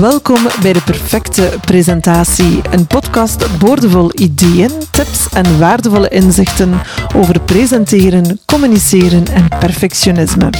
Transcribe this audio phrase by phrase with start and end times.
[0.00, 6.80] Welkom bij de Perfecte Presentatie, een podcast boordevol ideeën, tips en waardevolle inzichten
[7.16, 10.50] over presenteren, communiceren en perfectionisme.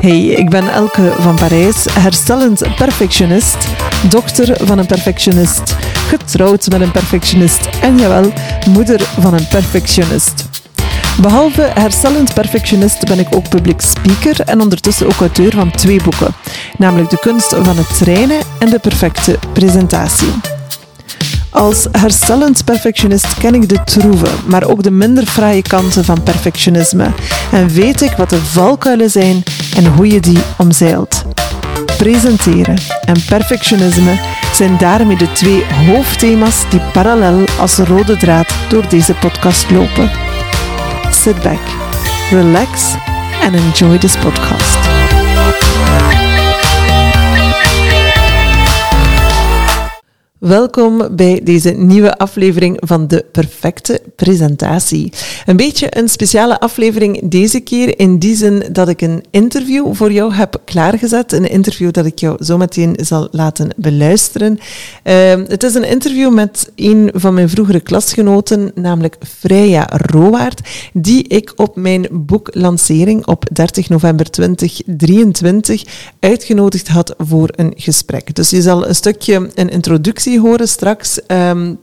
[0.00, 3.56] Hey, ik ben Elke van Parijs, herstellend perfectionist,
[4.08, 5.76] dochter van een perfectionist,
[6.08, 8.32] getrouwd met een perfectionist en jawel,
[8.68, 10.48] moeder van een perfectionist.
[11.20, 16.34] Behalve herstellend perfectionist ben ik ook public speaker en ondertussen ook auteur van twee boeken,
[16.78, 20.32] namelijk De kunst van het trainen en De perfecte presentatie.
[21.50, 27.06] Als herstellend perfectionist ken ik de troeve, maar ook de minder fraaie kanten van perfectionisme
[27.52, 29.42] en weet ik wat de valkuilen zijn
[29.76, 31.22] en hoe je die omzeilt.
[31.98, 34.18] Presenteren en perfectionisme
[34.54, 40.31] zijn daarmee de twee hoofdthema's die parallel als rode draad door deze podcast lopen
[41.22, 41.62] sit back,
[42.32, 42.96] relax,
[43.44, 44.71] and enjoy this podcast.
[50.42, 55.12] Welkom bij deze nieuwe aflevering van de perfecte presentatie.
[55.46, 60.12] Een beetje een speciale aflevering deze keer in die zin dat ik een interview voor
[60.12, 61.32] jou heb klaargezet.
[61.32, 64.58] Een interview dat ik jou zo meteen zal laten beluisteren.
[65.02, 70.60] Ehm, het is een interview met een van mijn vroegere klasgenoten, namelijk Freya Rowaard,
[70.92, 75.84] die ik op mijn boeklancering op 30 november 2023
[76.20, 78.34] uitgenodigd had voor een gesprek.
[78.34, 81.20] Dus je zal een stukje een introductie horen straks.
[81.28, 81.78] Um,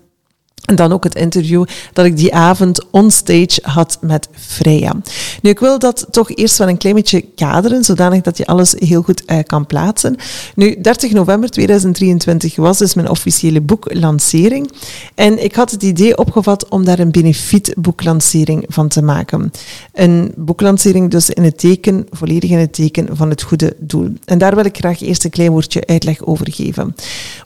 [0.69, 4.95] en dan ook het interview dat ik die avond onstage had met Freya.
[5.41, 8.75] Nu, ik wil dat toch eerst wel een klein beetje kaderen, zodanig dat je alles
[8.77, 10.15] heel goed uh, kan plaatsen.
[10.55, 14.71] Nu, 30 november 2023 was dus mijn officiële boeklancering.
[15.15, 19.51] En ik had het idee opgevat om daar een benefietboeklancering van te maken.
[19.93, 24.13] Een boeklancering dus in het teken, volledig in het teken van het goede doel.
[24.25, 26.95] En daar wil ik graag eerst een klein woordje uitleg over geven.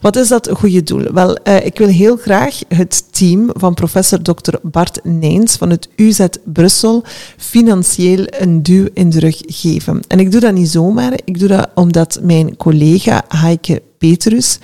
[0.00, 1.12] Wat is dat goede doel?
[1.12, 4.54] Wel, uh, ik wil heel graag het team van professor Dr.
[4.62, 7.04] Bart Nijns van het UZ Brussel
[7.36, 10.00] financieel een duw in de rug geven.
[10.08, 14.58] En ik doe dat niet zomaar, ik doe dat omdat mijn collega Heike Petrus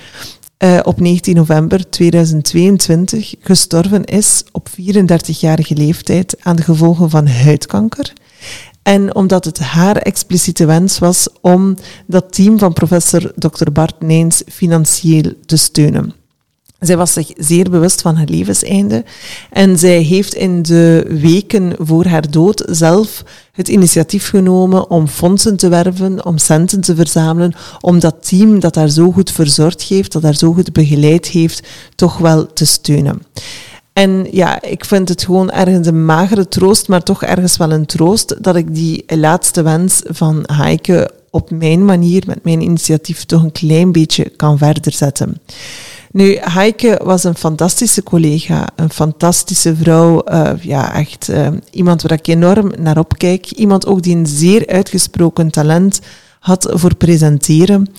[0.64, 8.12] uh, op 19 november 2022 gestorven is op 34-jarige leeftijd aan de gevolgen van huidkanker.
[8.82, 13.70] En omdat het haar expliciete wens was om dat team van professor Dr.
[13.72, 16.19] Bart Nijns financieel te steunen.
[16.80, 19.04] Zij was zich zeer bewust van haar levenseinde
[19.50, 25.56] en zij heeft in de weken voor haar dood zelf het initiatief genomen om fondsen
[25.56, 30.12] te werven, om centen te verzamelen, om dat team dat haar zo goed verzorgd heeft,
[30.12, 33.22] dat haar zo goed begeleid heeft, toch wel te steunen.
[33.92, 37.86] En ja, ik vind het gewoon ergens een magere troost, maar toch ergens wel een
[37.86, 43.42] troost dat ik die laatste wens van Heike op mijn manier, met mijn initiatief, toch
[43.42, 45.40] een klein beetje kan verder zetten.
[46.12, 50.22] Nu, Heike was een fantastische collega, een fantastische vrouw.
[50.28, 53.50] Uh, ja, echt uh, iemand waar ik enorm naar opkijk.
[53.50, 56.00] Iemand ook die een zeer uitgesproken talent
[56.40, 57.92] had voor presenteren.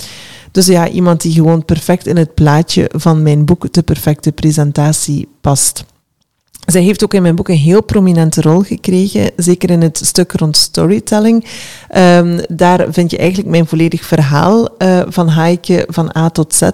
[0.51, 5.27] Dus ja, iemand die gewoon perfect in het plaatje van mijn boek De Perfecte Presentatie
[5.41, 5.85] past.
[6.65, 10.31] Zij heeft ook in mijn boek een heel prominente rol gekregen, zeker in het stuk
[10.31, 11.45] rond storytelling.
[11.97, 16.69] Um, daar vind je eigenlijk mijn volledig verhaal uh, van Heike van A tot Z.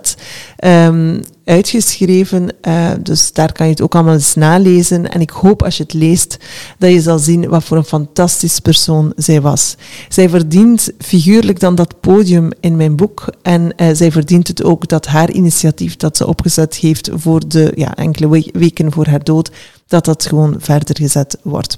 [0.65, 2.49] Um, uitgeschreven.
[2.67, 5.11] Uh, dus daar kan je het ook allemaal eens nalezen.
[5.11, 6.37] En ik hoop als je het leest,
[6.77, 9.75] dat je zal zien wat voor een fantastisch persoon zij was.
[10.09, 13.25] Zij verdient figuurlijk dan dat podium in mijn boek.
[13.41, 17.71] En uh, zij verdient het ook dat haar initiatief dat ze opgezet heeft voor de
[17.75, 19.51] ja, enkele weken voor haar dood,
[19.87, 21.77] dat dat gewoon verder gezet wordt.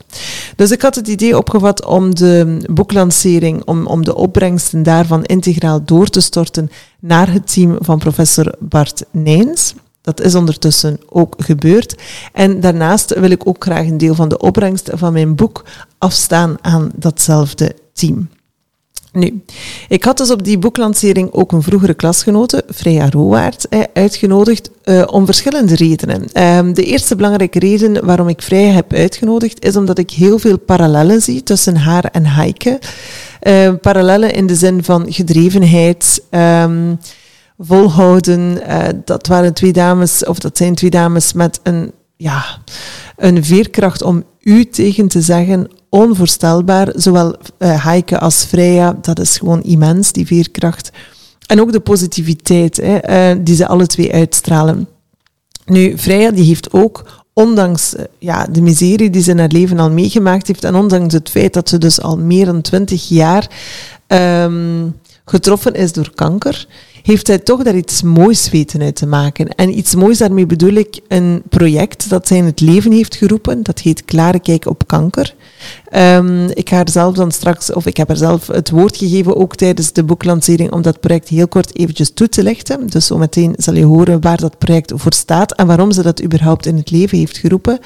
[0.56, 5.84] Dus ik had het idee opgevat om de boeklancering, om, om de opbrengsten daarvan integraal
[5.84, 9.74] door te storten naar het team van professor Bart Nijns.
[10.02, 11.96] Dat is ondertussen ook gebeurd.
[12.34, 15.66] En daarnaast wil ik ook graag een deel van de opbrengst van mijn boek
[15.98, 18.30] afstaan aan datzelfde team.
[19.20, 19.44] Nu,
[19.88, 25.26] ik had dus op die boeklancering ook een vroegere klasgenote, Freya Rowaard, uitgenodigd uh, om
[25.26, 26.22] verschillende redenen.
[26.22, 30.60] Uh, de eerste belangrijke reden waarom ik Freya heb uitgenodigd is omdat ik heel veel
[30.60, 32.80] parallellen zie tussen haar en Heike.
[33.44, 37.00] Uh, parallellen in de zin van gedrevenheid, um,
[37.58, 38.62] volhouden.
[38.68, 41.92] Uh, dat waren twee dames, of dat zijn twee dames met een,
[42.22, 42.46] ja,
[43.16, 46.92] een veerkracht om u tegen te zeggen, onvoorstelbaar.
[46.96, 50.92] Zowel uh, Heike als Freya, dat is gewoon immens, die veerkracht.
[51.46, 54.88] En ook de positiviteit hè, uh, die ze alle twee uitstralen.
[55.66, 59.80] Nu, Freya die heeft ook ondanks eh, ja, de miserie die ze in haar leven
[59.80, 63.48] al meegemaakt heeft en ondanks het feit dat ze dus al meer dan twintig jaar
[64.08, 64.96] um,
[65.26, 66.68] getroffen is door kanker,
[67.10, 69.48] heeft zij toch daar iets moois weten uit te maken.
[69.48, 73.64] En iets moois daarmee bedoel ik een project dat zij in het leven heeft geroepen.
[73.64, 75.36] Dat heet Klare Kijk op Kanker.
[75.96, 79.36] Um, ik ga er zelf dan straks, of ik heb er zelf het woord gegeven
[79.36, 82.88] ook tijdens de boeklancering om dat project heel kort eventjes toe te lichten.
[82.88, 86.24] Dus zo meteen zal je horen waar dat project voor staat en waarom ze dat
[86.24, 87.80] überhaupt in het leven heeft geroepen.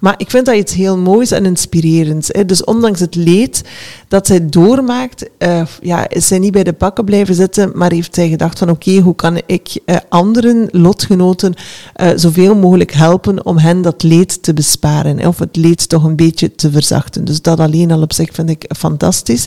[0.00, 2.28] Maar ik vind dat iets heel moois en inspirerends.
[2.32, 2.44] Hè.
[2.44, 3.64] Dus ondanks het leed
[4.08, 8.14] dat zij doormaakt, uh, ja, is zij niet bij de pakken blijven zitten, maar heeft
[8.14, 11.54] zij gedacht van oké, hoe kan ik uh, anderen, lotgenoten,
[11.96, 15.26] uh, zoveel mogelijk helpen om hen dat leed te besparen.
[15.26, 17.24] Of het leed toch een beetje te verzachten.
[17.24, 19.46] Dus dat alleen al op zich vind ik fantastisch.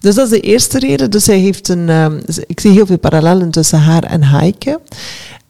[0.00, 1.10] Dus dat is de eerste reden.
[1.10, 2.06] Dus zij heeft een, uh,
[2.46, 4.80] ik zie heel veel parallellen tussen haar en Heike.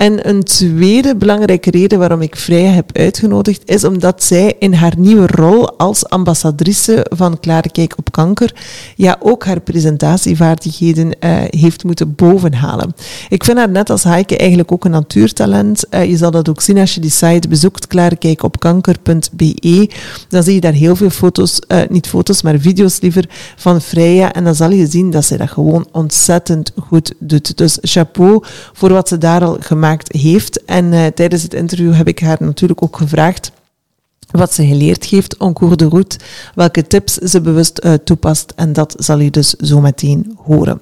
[0.02, 4.92] En een tweede belangrijke reden waarom ik Freya heb uitgenodigd, is omdat zij in haar
[4.96, 8.54] nieuwe rol als ambassadrice van Klare Kijk op Kanker,
[8.96, 12.94] ja, ook haar presentatievaardigheden uh, heeft moeten bovenhalen.
[13.28, 15.84] Ik vind haar net als Heike eigenlijk ook een natuurtalent.
[15.90, 19.90] Uh, je zal dat ook zien als je die site bezoekt, klarekijkopkanker.be.
[20.28, 23.24] Dan zie je daar heel veel foto's, uh, niet foto's, maar video's liever,
[23.56, 24.32] van Freya.
[24.32, 27.56] En dan zal je zien dat zij dat gewoon ontzettend goed doet.
[27.56, 30.64] Dus chapeau voor wat ze daar al gemaakt heeft.
[30.64, 33.52] En uh, tijdens het interview heb ik haar natuurlijk ook gevraagd
[34.32, 36.18] wat ze geleerd heeft en cours de route,
[36.54, 38.52] welke tips ze bewust uh, toepast.
[38.56, 40.80] En dat zal u dus zo meteen horen.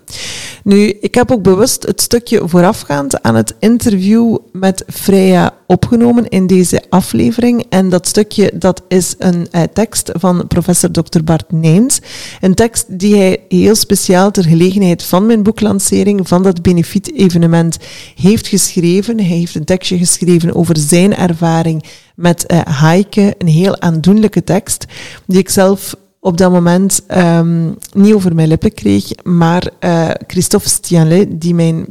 [0.64, 6.46] Nu, ik heb ook bewust het stukje voorafgaand aan het interview met Freya opgenomen in
[6.46, 7.64] deze aflevering.
[7.68, 11.22] En dat stukje dat is een uh, tekst van professor Dr.
[11.24, 12.00] Bart Neens.
[12.40, 17.78] Een tekst die hij heel speciaal ter gelegenheid van mijn boeklancering, van dat benefiet-evenement,
[18.14, 19.18] heeft geschreven.
[19.20, 21.84] Hij heeft een tekstje geschreven over zijn ervaring
[22.16, 24.84] met uh, Heike, een heel aandoenlijke tekst,
[25.26, 30.68] die ik zelf op dat moment um, niet over mijn lippen kreeg, maar uh, Christophe
[30.68, 31.86] Stianlet, die mijn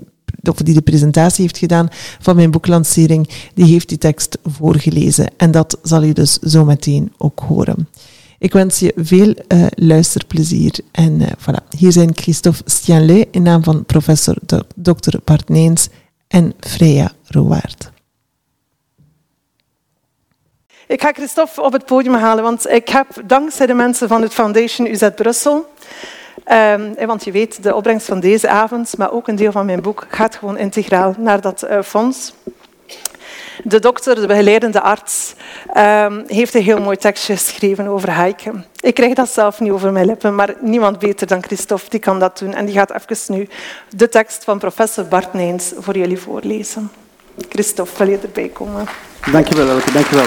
[0.50, 1.88] of die de presentatie heeft gedaan
[2.20, 5.28] van mijn boeklancering, die heeft die tekst voorgelezen.
[5.38, 7.88] En dat zal je dus zo meteen ook horen.
[8.38, 10.80] Ik wens je veel uh, luisterplezier.
[10.92, 14.36] En voilà, hier zijn Christophe Stianlet in naam van professor
[14.76, 15.18] Dr.
[15.24, 15.88] Bart Neens
[16.28, 17.92] en Freya Rowaard.
[20.90, 24.34] Ik ga Christophe op het podium halen, want ik heb dankzij de mensen van het
[24.34, 25.70] Foundation UZ Brussel,
[26.52, 29.82] um, want je weet, de opbrengst van deze avond, maar ook een deel van mijn
[29.82, 32.34] boek, gaat gewoon integraal naar dat uh, fonds.
[33.64, 35.34] De dokter, de begeleidende arts,
[35.78, 38.52] um, heeft een heel mooi tekstje geschreven over Heike.
[38.80, 42.20] Ik krijg dat zelf niet over mijn lippen, maar niemand beter dan Christophe die kan
[42.20, 42.54] dat doen.
[42.54, 43.48] En die gaat even nu
[43.96, 46.92] de tekst van professor Bart Neens voor jullie voorlezen.
[47.50, 48.88] Christophe, wil je erbij komen?
[49.32, 49.92] Dankjewel, Elke.
[49.92, 50.26] Dankjewel.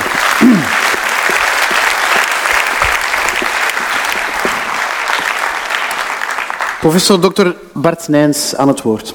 [6.81, 7.49] Professor Dr.
[7.73, 9.15] Bart Nijns aan het woord.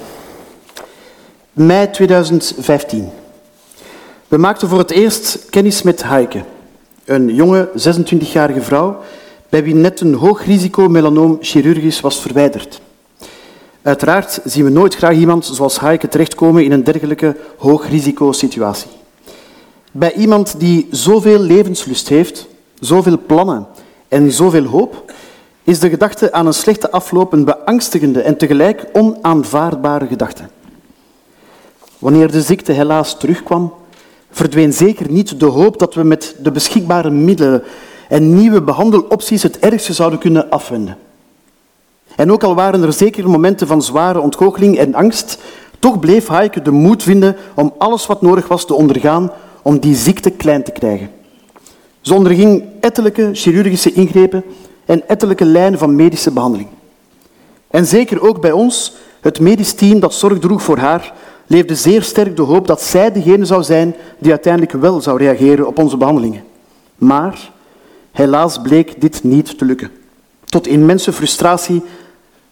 [1.52, 3.10] Mei 2015.
[4.28, 6.44] We maakten voor het eerst kennis met Heike,
[7.04, 9.02] een jonge 26-jarige vrouw
[9.48, 12.80] bij wie net een hoog risico melanoom chirurgisch was verwijderd.
[13.88, 18.90] Uiteraard zien we nooit graag iemand zoals Heike terechtkomen in een dergelijke hoogrisicosituatie.
[19.92, 22.46] Bij iemand die zoveel levenslust heeft,
[22.80, 23.66] zoveel plannen
[24.08, 25.12] en zoveel hoop,
[25.62, 30.42] is de gedachte aan een slechte afloop een beangstigende en tegelijk onaanvaardbare gedachte.
[31.98, 33.72] Wanneer de ziekte helaas terugkwam,
[34.30, 37.62] verdween zeker niet de hoop dat we met de beschikbare middelen
[38.08, 40.96] en nieuwe behandelopties het ergste zouden kunnen afwenden.
[42.18, 45.38] En ook al waren er zeker momenten van zware ontgoocheling en angst,
[45.78, 49.30] toch bleef Heike de moed vinden om alles wat nodig was te ondergaan
[49.62, 51.10] om die ziekte klein te krijgen.
[52.00, 54.44] Ze onderging ettelijke chirurgische ingrepen
[54.84, 56.68] en ettelijke lijnen van medische behandeling.
[57.70, 61.12] En zeker ook bij ons, het medisch team dat zorg droeg voor haar,
[61.46, 65.66] leefde zeer sterk de hoop dat zij degene zou zijn die uiteindelijk wel zou reageren
[65.66, 66.44] op onze behandelingen.
[66.96, 67.50] Maar
[68.12, 69.90] helaas bleek dit niet te lukken.
[70.44, 71.82] Tot immense frustratie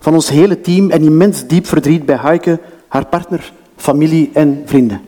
[0.01, 5.01] van ons hele team en immens diep verdriet bij Heike, haar partner, familie en vrienden.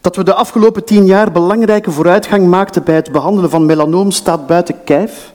[0.00, 4.46] Dat we de afgelopen tien jaar belangrijke vooruitgang maakten bij het behandelen van melanoom staat
[4.46, 5.32] buiten kijf.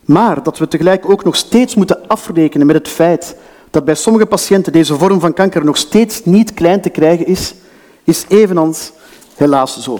[0.00, 3.36] Maar dat we tegelijk ook nog steeds moeten afrekenen met het feit
[3.70, 7.54] dat bij sommige patiënten deze vorm van kanker nog steeds niet klein te krijgen is,
[8.04, 8.92] is evenals
[9.34, 9.98] helaas zo.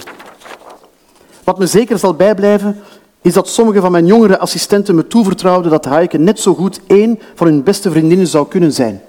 [1.44, 2.82] Wat me zeker zal bijblijven,
[3.26, 7.18] is dat sommige van mijn jongere assistenten me toevertrouwden dat Heike net zo goed één
[7.35, 9.02] van hun beste vriendinnen zou kunnen zijn.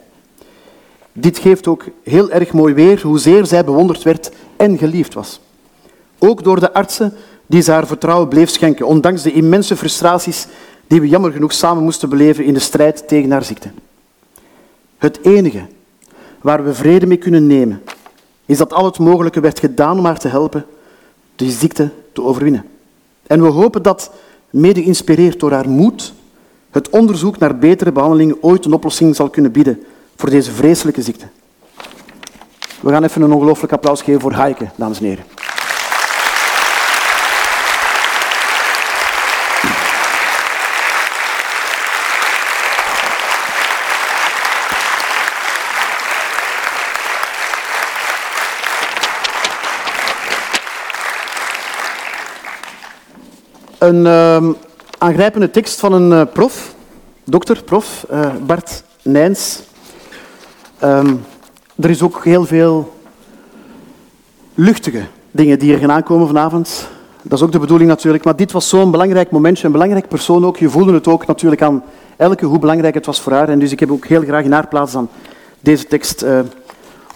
[1.13, 5.39] Dit geeft ook heel erg mooi weer hoezeer zij bewonderd werd en geliefd was.
[6.19, 7.13] Ook door de artsen
[7.45, 10.47] die ze haar vertrouwen bleef schenken, ondanks de immense frustraties
[10.87, 13.69] die we jammer genoeg samen moesten beleven in de strijd tegen haar ziekte.
[14.97, 15.65] Het enige,
[16.41, 17.83] waar we vrede mee kunnen nemen,
[18.45, 20.65] is dat al het mogelijke werd gedaan om haar te helpen
[21.35, 22.65] de ziekte te overwinnen.
[23.27, 24.11] En we hopen dat,
[24.49, 26.13] mede geïnspireerd door haar moed,
[26.71, 29.83] het onderzoek naar betere behandelingen ooit een oplossing zal kunnen bieden
[30.15, 31.27] voor deze vreselijke ziekte.
[32.81, 35.23] We gaan even een ongelooflijk applaus geven voor Heike, dames en heren.
[53.87, 54.53] Een uh,
[54.97, 56.75] aangrijpende tekst van een uh, prof,
[57.23, 59.61] dokter, prof, uh, Bart Nijns.
[60.83, 61.21] Um,
[61.75, 62.97] er is ook heel veel
[64.53, 66.87] luchtige dingen die er gaan aankomen vanavond.
[67.21, 68.23] Dat is ook de bedoeling natuurlijk.
[68.23, 70.57] Maar dit was zo'n belangrijk momentje, een belangrijk persoon ook.
[70.57, 71.83] Je voelde het ook natuurlijk aan
[72.17, 73.49] elke hoe belangrijk het was voor haar.
[73.49, 75.09] En dus ik heb ook heel graag in haar plaats dan
[75.59, 76.39] deze tekst uh,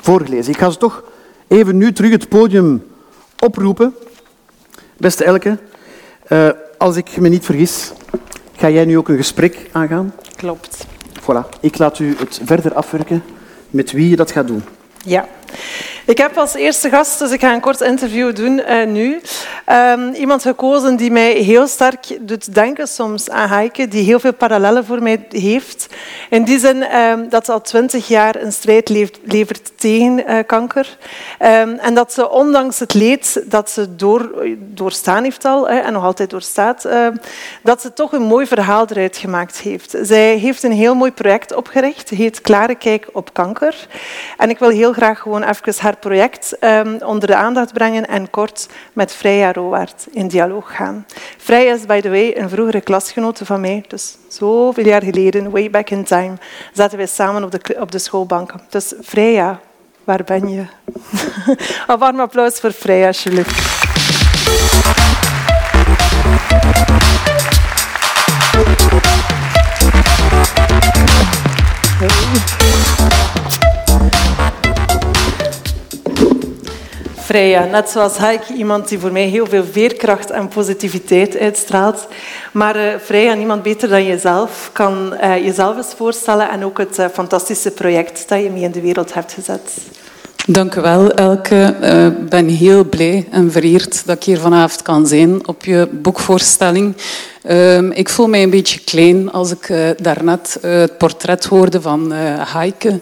[0.02, 0.54] voorgelezen.
[0.54, 1.04] Ik ga ze toch
[1.48, 2.84] even nu terug het podium
[3.40, 3.96] oproepen.
[4.98, 5.58] Beste Elke,
[6.32, 7.92] uh, als ik me niet vergis,
[8.56, 10.14] ga jij nu ook een gesprek aangaan?
[10.36, 10.86] Klopt.
[11.22, 11.60] Voilà.
[11.60, 13.24] Ik laat u het verder afwerken
[13.70, 14.64] met wie je dat gaat doen.
[15.06, 15.28] Ja.
[16.06, 19.22] Ik heb als eerste gast, dus ik ga een kort interview doen uh, nu,
[19.72, 24.34] um, iemand gekozen die mij heel sterk doet denken soms aan Heike, die heel veel
[24.34, 25.88] parallellen voor mij heeft.
[26.30, 28.90] In die zin um, dat ze al twintig jaar een strijd
[29.24, 30.98] levert tegen uh, kanker.
[31.40, 36.04] Um, en dat ze ondanks het leed dat ze door, doorstaan heeft al, en nog
[36.04, 36.88] altijd doorstaat,
[37.64, 39.96] dat ze toch een mooi verhaal eruit gemaakt heeft.
[40.02, 43.88] Zij heeft een heel mooi project opgericht, heet Klare Kijk op Kanker.
[44.38, 48.68] En ik wil heel graag gewoon even project um, onder de aandacht brengen en kort
[48.94, 51.06] met Freya Rowaard in dialoog gaan.
[51.38, 53.84] Freya is, by the way, een vroegere klasgenote van mij.
[53.88, 56.34] Dus zoveel jaar geleden, way back in time,
[56.74, 58.62] zaten wij samen op de, op de schoolbanken.
[58.70, 59.60] Dus Freya,
[60.04, 60.66] waar ben je?
[61.88, 63.80] een warm applaus voor Freya, alsjeblieft.
[77.24, 82.08] Freya, net zoals Heike, iemand die voor mij heel veel veerkracht en positiviteit uitstraalt.
[82.52, 87.00] Maar uh, Freya, niemand beter dan jezelf, kan uh, jezelf eens voorstellen en ook het
[87.00, 89.62] uh, fantastische project dat je mee in de wereld hebt gezet.
[90.48, 91.76] Dank u wel, Elke.
[92.22, 96.96] Ik ben heel blij en vereerd dat ik hier vanavond kan zijn op je boekvoorstelling.
[97.50, 102.12] Um, ik voel mij een beetje klein als ik daarnet het portret hoorde van
[102.54, 103.00] Heike.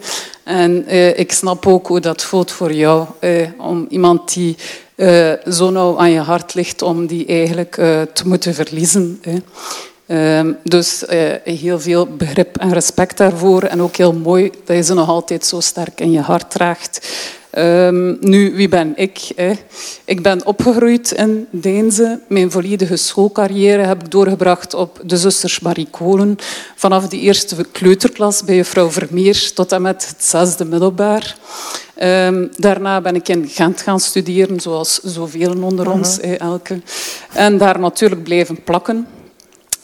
[0.50, 0.88] En
[1.20, 3.06] ik snap ook hoe dat voelt voor jou.
[3.58, 4.58] om iemand die
[5.50, 7.74] zo nauw aan je hart ligt, om die eigenlijk
[8.13, 9.22] te moeten verliezen.
[10.08, 11.03] Um, dus
[11.44, 13.63] heel veel begrip en respect daarvoor.
[13.63, 17.08] En ook heel mooi dat je ze nog altijd zo sterk in je hart draagt.
[17.58, 19.32] Um, nu, wie ben ik?
[19.36, 19.51] Hè?
[20.06, 22.20] Ik ben opgegroeid in Deense.
[22.27, 26.38] Mijn volledige schoolcarrière heb ik doorgebracht op de zusters Marikolen.
[26.75, 31.38] Vanaf de eerste kleuterklas bij juffrouw Vermeer tot en met het zesde middelbaar.
[32.03, 36.39] Um, daarna ben ik in Gent gaan studeren, zoals zoveel onder ons, uh -huh.
[36.39, 36.82] elke.
[37.34, 39.08] En daar natuurlijk blijven plakken.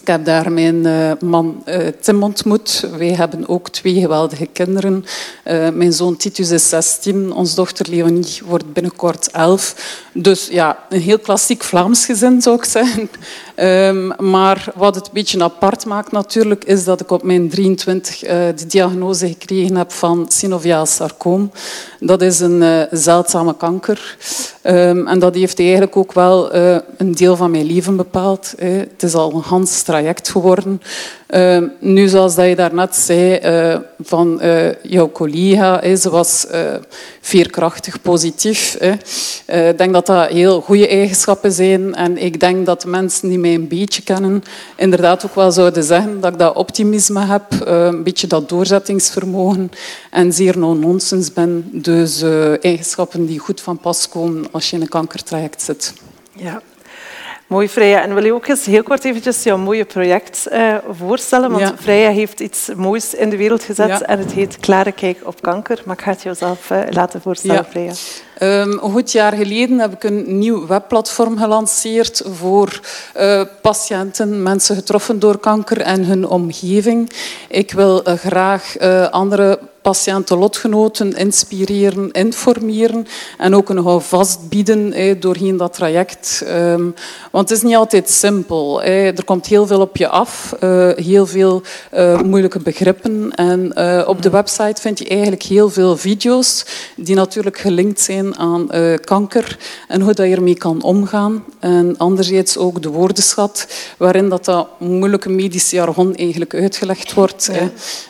[0.06, 2.88] Ik heb daar mijn uh, man uh, Tim ontmoet.
[2.98, 5.06] Wij hebben ook twee geweldige kinderen.
[5.46, 10.08] Uh, mijn zoon Titus is 16, onze dochter Leonie wordt binnenkort 11.
[10.14, 13.10] Dus ja, een heel klassiek Vlaams gezin zou ik zeggen.
[13.56, 18.20] Um, maar wat het een beetje apart maakt natuurlijk, is dat ik op mijn 23
[18.20, 21.52] de diagnose gekregen heb van synoviaal sarcoom.
[22.00, 24.18] Dat is een zeldzame kanker.
[24.68, 26.56] Um, en dat heeft eigenlijk ook wel
[26.98, 28.54] een deel van mijn leven bepaald.
[28.58, 30.82] Het is al een Hans traject geworden.
[31.30, 36.46] Uh, nu, zoals dat je daarnet zei uh, van uh, jouw collega, ze was
[37.22, 38.78] veerkrachtig positief.
[39.46, 41.96] Ik denk dat dat heel goede eigenschappen zijn.
[41.96, 44.44] En ik denk dat mensen die mij een beetje kennen,
[44.76, 49.72] inderdaad ook wel zouden zeggen dat ik dat optimisme heb, een beetje dat doorzettingsvermogen
[50.12, 51.70] en zeer no-nonsense ben.
[51.72, 52.24] Dus
[52.62, 55.94] eigenschappen die goed van pas komen als je in een kankertraject zit.
[56.36, 56.62] Ja,
[57.48, 58.02] Mooi, Freya.
[58.02, 61.50] En wil je ook eens heel kort eventjes jouw mooie project uh, voorstellen?
[61.50, 61.74] Want ja.
[61.80, 64.02] Freya heeft iets moois in de wereld gezet ja.
[64.02, 65.82] en het heet Klare Kijk op Kanker.
[65.86, 67.70] Maar ik ga het jezelf uh, laten voorstellen, ja.
[67.70, 67.92] Freya.
[68.42, 72.80] Um, een goed jaar geleden heb ik een nieuw webplatform gelanceerd voor
[73.18, 77.12] uh, patiënten, mensen getroffen door kanker en hun omgeving.
[77.50, 84.94] Ik wil uh, graag uh, andere patiënten, lotgenoten inspireren, informeren en ook een vast bieden
[84.94, 86.44] eh, doorheen dat traject.
[86.48, 86.94] Um,
[87.32, 88.82] want het is niet altijd simpel.
[88.82, 89.18] Eh.
[89.18, 90.54] Er komt heel veel op je af,
[90.96, 91.62] heel veel
[92.24, 93.32] moeilijke begrippen.
[93.36, 93.78] En
[94.08, 96.66] op de website vind je eigenlijk heel veel video's
[96.96, 98.70] die natuurlijk gelinkt zijn aan
[99.04, 101.44] kanker en hoe dat je ermee kan omgaan.
[101.60, 103.68] En anderzijds ook de woordenschat,
[103.98, 107.50] waarin dat, dat moeilijke medische jargon eigenlijk uitgelegd wordt.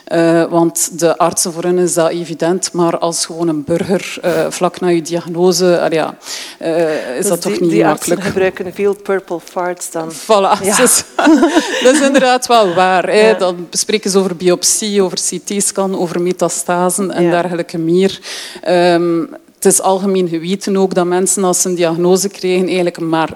[0.06, 0.48] Ja.
[0.48, 4.88] want de artsen voor is dat evident, maar als gewoon een burger uh, vlak na
[4.88, 6.16] je diagnose, ja,
[6.58, 8.20] is dus dat die, toch niet die makkelijk.
[8.20, 10.12] Die gebruiken veel purple farts dan.
[10.12, 10.76] Voilà, ja.
[10.76, 11.04] dus,
[11.84, 13.38] dat is inderdaad wel waar.
[13.38, 18.20] Dan bespreken ze over biopsie, over CT-scan, over metastasen en dergelijke meer.
[18.68, 19.28] Um,
[19.66, 23.30] het is algemeen geweten ook dat mensen als ze een diagnose krijgen eigenlijk maar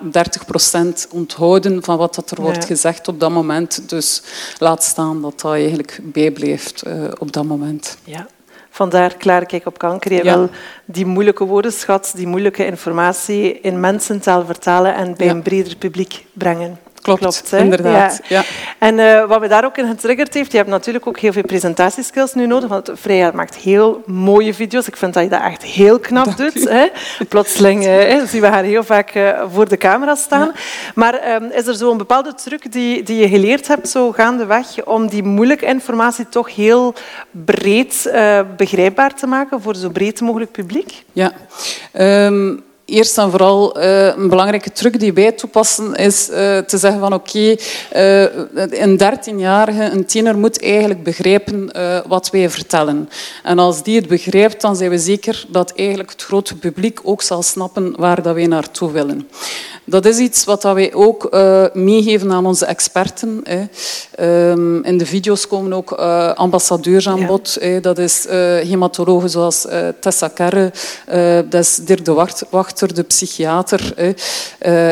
[1.06, 2.66] 30% onthouden van wat dat er wordt ja.
[2.66, 3.88] gezegd op dat moment.
[3.88, 4.22] Dus
[4.58, 7.98] laat staan dat dat eigenlijk bijblijft uh, op dat moment.
[8.04, 8.26] Ja.
[8.70, 10.12] Vandaar klaar kijk op kanker.
[10.12, 10.36] Je ja.
[10.36, 10.50] wil
[10.84, 15.32] die moeilijke woordenschat, die moeilijke informatie in mensentaal vertalen en bij ja.
[15.32, 16.78] een breder publiek brengen.
[17.00, 18.20] Klopt, Klopt inderdaad.
[18.28, 18.38] Ja.
[18.38, 18.44] Ja.
[18.78, 21.42] En uh, wat me daar ook in getriggerd heeft, je hebt natuurlijk ook heel veel
[21.42, 24.86] presentatieskills nu nodig, want Freya maakt heel mooie video's.
[24.86, 26.68] Ik vind dat je dat echt heel knap Dank doet.
[26.68, 26.86] Hè.
[27.28, 30.46] Plotseling uh, zien we haar heel vaak uh, voor de camera staan.
[30.46, 30.60] Ja.
[30.94, 35.08] Maar um, is er zo'n bepaalde truc die, die je geleerd hebt, zo gaandeweg, om
[35.08, 36.94] die moeilijke informatie toch heel
[37.30, 38.12] breed
[38.56, 41.04] begrijpbaar te maken voor zo breed mogelijk publiek?
[41.12, 41.32] Ja.
[41.92, 47.00] Um eerst en vooral uh, een belangrijke truc die wij toepassen is uh, te zeggen
[47.00, 47.56] van oké,
[47.92, 51.70] okay, uh, een dertienjarige, een tiener moet eigenlijk begrijpen
[52.06, 53.08] wat wij vertellen.
[53.42, 57.22] En als die het begrijpt, dan zijn we zeker dat eigenlijk het grote publiek ook
[57.22, 59.28] zal snappen waar dat wij naartoe willen.
[59.84, 61.28] Dat is iets wat wij ook
[61.72, 63.40] meegeven aan onze experten.
[63.44, 63.62] Hè.
[64.50, 65.92] Um, in de video's komen ook
[66.34, 67.58] ambassadeurs aan bod.
[67.60, 67.80] Ja.
[67.80, 68.26] Dat is
[68.68, 69.66] hematologen zoals
[70.00, 70.72] Tessa Kerre,
[71.48, 72.12] dat is Dirk de
[72.88, 73.98] De psychiater.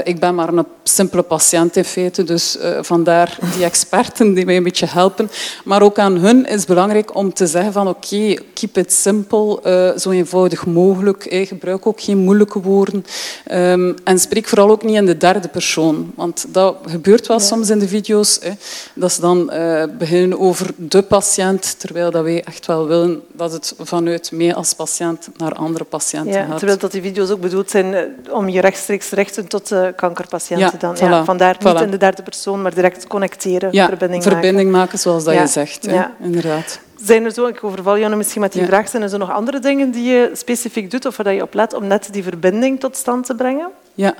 [0.04, 4.62] ik ben maar een simpele patiënt in feite, dus vandaar die experten die mij een
[4.62, 5.30] beetje helpen.
[5.64, 9.94] Maar ook aan hun is belangrijk om te zeggen van oké, okay, keep it simple,
[9.98, 11.26] zo eenvoudig mogelijk.
[11.30, 13.04] Gebruik ook geen moeilijke woorden.
[13.52, 16.12] Um, en spreek vooral ook niet in de derde persoon.
[16.14, 17.44] Want dat gebeurt wel ja.
[17.44, 18.38] soms in de video's.
[18.42, 18.50] Hè,
[18.94, 19.46] dat ze dan
[19.98, 24.74] beginnen over de patiënt, terwijl dat wij echt wel willen dat het vanuit mij als
[24.74, 26.58] patiënt naar andere patiënten ja, gaat.
[26.58, 29.92] Terwijl dat die video's ook bedoeld zijn uh, om je rechtstreeks te richten tot de
[29.96, 30.70] kankerpatiënten.
[30.72, 30.96] Ja, dan.
[30.96, 34.78] Voilà, ja, vandaar niet in de derde persoon, maar direct connecteren, ja, verbinding, verbinding maken.
[34.78, 34.98] maken.
[34.98, 35.40] zoals dat ja.
[35.40, 35.86] je zegt.
[35.86, 36.80] Hè, inderdaad.
[37.02, 38.66] Zijn er zo, ik overval jou misschien met die ja.
[38.66, 41.54] vraag, zijn er zo nog andere dingen die je specifiek doet of waar je op
[41.54, 43.68] let om net die verbinding tot stand te brengen?
[43.98, 44.14] Ja,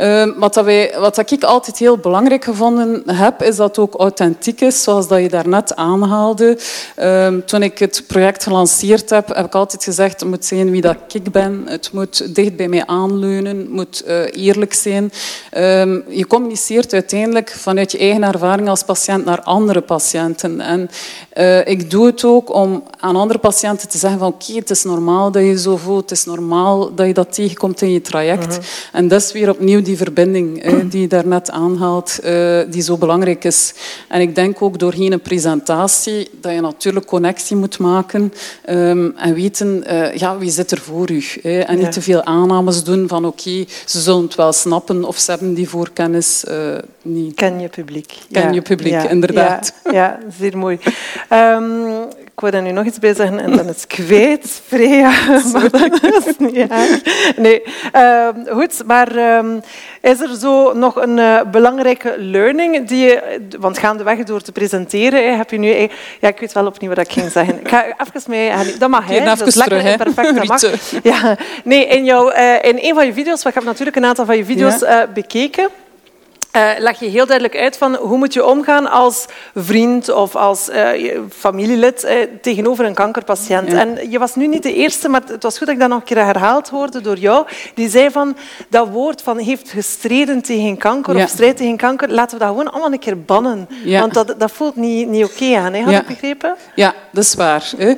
[0.00, 3.78] uh, wat, dat wij, wat dat ik altijd heel belangrijk gevonden heb, is dat het
[3.78, 6.58] ook authentiek is, zoals dat je daarnet aanhaalde.
[6.98, 10.80] Uh, toen ik het project gelanceerd heb, heb ik altijd gezegd, het moet zijn wie
[10.80, 15.04] dat ik ben, het moet dicht bij mij aanleunen, het moet uh, eerlijk zijn.
[15.04, 15.60] Uh,
[16.08, 20.60] je communiceert uiteindelijk vanuit je eigen ervaring als patiënt naar andere patiënten.
[20.60, 20.90] En
[21.38, 24.70] uh, ik doe het ook om aan andere patiënten te zeggen van oké, okay, het
[24.70, 28.00] is normaal dat je zo voelt, het is normaal dat je dat tegenkomt in je
[28.00, 28.46] traject.
[28.46, 28.64] Uh -huh.
[28.92, 32.96] En dat is weer opnieuw die verbinding eh, die je daarnet aanhaalt, uh, die zo
[32.96, 33.74] belangrijk is.
[34.08, 38.32] En ik denk ook doorheen een presentatie dat je natuurlijk connectie moet maken
[38.68, 41.24] um, en weten uh, ja, wie zit er voor u.
[41.42, 41.90] Eh, en niet ja.
[41.90, 45.54] te veel aannames doen van oké, okay, ze zullen het wel snappen of ze hebben
[45.54, 46.44] die voorkennis
[47.02, 47.34] niet.
[47.34, 48.18] Ken je publiek.
[48.30, 48.50] Ken ja.
[48.50, 49.08] je publiek, ja.
[49.08, 49.72] inderdaad.
[49.92, 50.78] Ja, zeer mooi.
[51.32, 55.10] Um, ik wil er nu nog iets bij zeggen en dan is het kwijt, Freya.
[55.52, 57.00] Maar dat is niet erg.
[57.36, 57.62] Nee,
[57.94, 58.82] uh, goed.
[58.86, 59.62] Maar um,
[60.00, 63.40] is er zo nog een uh, belangrijke learning die je...
[63.58, 65.88] Want gaandeweg door te presenteren, hè, heb je nu...
[66.20, 67.60] Ja, ik weet wel opnieuw wat ik ging zeggen.
[67.60, 68.52] Ik ga even mee...
[68.78, 69.24] Dat mag, hè.
[69.24, 71.02] Dat is lekker terug, perfect, dat mag.
[71.02, 71.36] Ja.
[71.64, 74.24] Nee, in, jouw, uh, in een van je video's, want ik heb natuurlijk een aantal
[74.24, 75.68] van je video's uh, bekeken,
[76.56, 80.68] uh, leg je heel duidelijk uit van hoe moet je omgaan als vriend of als
[80.68, 83.70] uh, familielid uh, tegenover een kankerpatiënt.
[83.70, 83.78] Ja.
[83.78, 85.98] En je was nu niet de eerste, maar het was goed dat ik dat nog
[85.98, 87.46] een keer herhaald hoorde door jou.
[87.74, 88.36] Die zei van
[88.68, 91.24] dat woord van heeft gestreden tegen kanker ja.
[91.24, 93.68] of strijd tegen kanker, laten we dat gewoon allemaal een keer bannen.
[93.84, 94.00] Ja.
[94.00, 95.82] Want dat, dat voelt niet, niet oké okay aan, hè?
[95.82, 96.56] had ik begrepen?
[96.74, 97.72] Ja, dat is waar.
[97.76, 97.94] Hè.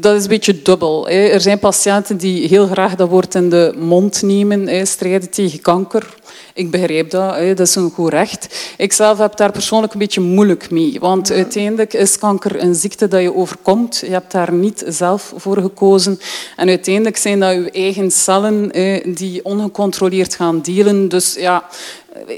[0.00, 1.08] dat is een beetje dubbel.
[1.08, 6.18] Er zijn patiënten die heel graag dat woord in de mond nemen, strijden tegen kanker.
[6.54, 8.74] Ik begrijp dat, dat is een goed recht.
[8.76, 10.96] Ik zelf heb daar persoonlijk een beetje moeilijk mee.
[11.00, 13.98] Want uiteindelijk is kanker een ziekte dat je overkomt.
[13.98, 16.20] Je hebt daar niet zelf voor gekozen.
[16.56, 18.70] En uiteindelijk zijn dat je eigen cellen
[19.14, 21.08] die ongecontroleerd gaan delen.
[21.08, 21.64] Dus ja,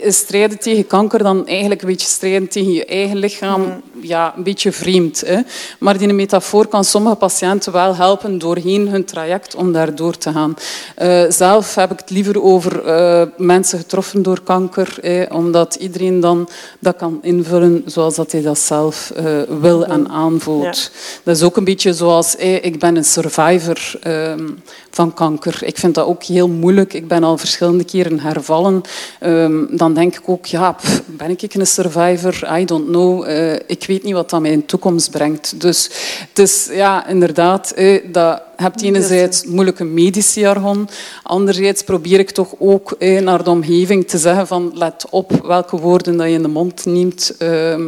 [0.07, 3.61] strijden tegen kanker dan eigenlijk een beetje strijden tegen je eigen lichaam.
[3.61, 3.83] Mm.
[4.01, 5.21] Ja, een beetje vreemd.
[5.27, 5.41] Hè?
[5.79, 10.33] Maar die metafoor kan sommige patiënten wel helpen doorheen hun traject om daar door te
[10.33, 10.55] gaan.
[11.03, 14.99] Uh, zelf heb ik het liever over uh, mensen getroffen door kanker,
[15.33, 20.91] omdat iedereen dan dat kan invullen zoals dat hij dat zelf uh, wil en aanvoelt.
[21.23, 24.49] Dat is ook een beetje zoals, ik ben een survivor ehm,
[24.91, 25.63] van kanker.
[25.65, 26.93] Ik vind dat ook heel moeilijk.
[26.93, 28.83] Ik ben al verschillende keren hervallen.
[29.21, 32.59] Um, dan denk ik ook, ja, ben ik een survivor?
[32.59, 33.29] I don't know.
[33.29, 35.61] Uh, ik weet niet wat dat mij in de toekomst brengt.
[35.61, 35.91] Dus
[36.29, 40.89] het is ja, inderdaad, eh, dat hebt enerzijds moeilijke medische jargon.
[41.23, 45.77] Anderzijds probeer ik toch ook eh, naar de omgeving te zeggen van let op welke
[45.77, 47.35] woorden dat je in de mond neemt.
[47.39, 47.83] Ehm,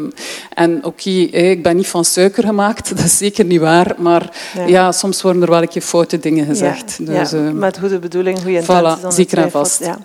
[0.55, 3.95] en oké, eh, ik ben niet van suiker gemaakt, dat is zeker niet waar.
[3.99, 4.31] Maar
[4.67, 6.97] ja, soms worden er wel een keer foute dingen gezegd.
[6.99, 9.05] Ja, dus, ja, ehm, met goede bedoeling, goede intenties.
[9.05, 9.85] Voilà, zeker en vast.
[9.85, 9.99] Ja.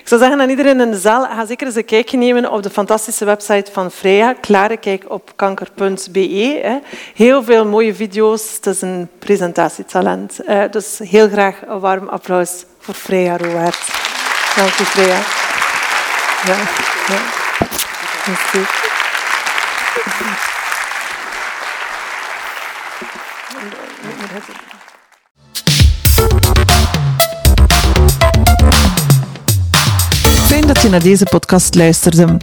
[0.00, 2.62] Ik zou zeggen aan iedereen in de zaal, ga zeker eens een kijkje nemen op
[2.62, 4.32] de fantastische website van Freya.
[4.32, 6.80] Klare kijk op kanker.be.
[7.14, 8.54] Heel veel mooie video's.
[8.54, 13.78] Het is een presentatie Uh, dus heel graag een warm applaus voor Freya Rowaert.
[14.56, 15.18] Dank u, Freya.
[16.46, 16.56] Ja,
[17.08, 17.18] ja.
[30.46, 32.36] Fijn dat je naar deze podcast luisterde.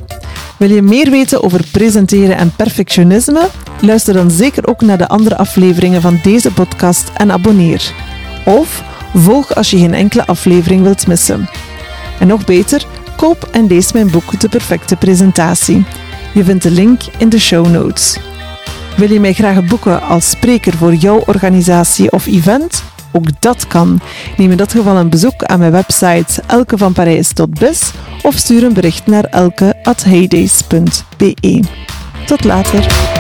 [0.58, 3.48] Wil je meer weten over presenteren en perfectionisme?
[3.82, 7.94] Luister dan zeker ook naar de andere afleveringen van deze podcast en abonneer.
[8.46, 11.50] Of volg als je geen enkele aflevering wilt missen.
[12.20, 15.86] En nog beter, koop en lees mijn boek De Perfecte Presentatie.
[16.34, 18.18] Je vindt de link in de show notes.
[18.96, 22.84] Wil je mij graag boeken als spreker voor jouw organisatie of event?
[23.18, 24.00] Ook dat kan.
[24.38, 29.24] Neem in dat geval een bezoek aan mijn website elkevanparijs.biz of stuur een bericht naar
[29.24, 31.64] elke.heydays.be.
[32.26, 33.17] Tot later.